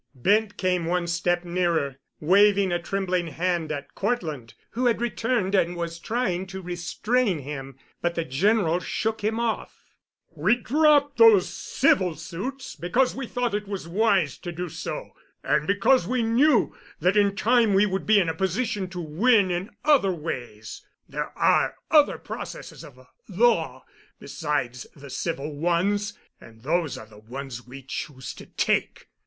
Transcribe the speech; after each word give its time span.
Bent 0.15 0.57
came 0.57 0.87
one 0.87 1.05
step 1.05 1.45
nearer, 1.45 1.97
waving 2.19 2.71
a 2.71 2.81
trembling 2.81 3.27
hand 3.27 3.71
at 3.71 3.93
Cortland, 3.93 4.55
who 4.71 4.87
had 4.87 4.99
returned 4.99 5.53
and 5.53 5.75
was 5.75 5.99
trying 5.99 6.47
to 6.47 6.59
restrain 6.59 7.37
him. 7.37 7.77
But 8.01 8.15
the 8.15 8.25
General 8.25 8.79
shook 8.79 9.23
him 9.23 9.39
off. 9.39 9.91
"We 10.31 10.55
dropped 10.55 11.19
those 11.19 11.47
civil 11.53 12.15
suits 12.15 12.75
because 12.75 13.13
we 13.13 13.27
thought 13.27 13.53
it 13.53 13.67
was 13.67 13.87
wise 13.87 14.39
to 14.39 14.51
do 14.51 14.69
so, 14.69 15.11
and 15.43 15.67
because 15.67 16.07
we 16.07 16.23
knew 16.23 16.75
that 16.99 17.15
in 17.15 17.35
time 17.35 17.75
we 17.75 17.85
would 17.85 18.07
be 18.07 18.17
in 18.19 18.27
a 18.27 18.33
position 18.33 18.89
to 18.89 18.99
win 18.99 19.51
in 19.51 19.69
other 19.85 20.11
ways. 20.11 20.83
There 21.07 21.31
are 21.37 21.75
other 21.91 22.17
processes 22.17 22.83
of 22.83 22.97
law 23.29 23.85
besides 24.19 24.87
the 24.95 25.11
civil 25.11 25.55
ones, 25.55 26.17
and 26.39 26.63
those 26.63 26.97
are 26.97 27.05
the 27.05 27.19
ones 27.19 27.67
we 27.67 27.83
choose 27.83 28.33
to 28.33 28.47
take. 28.47 29.07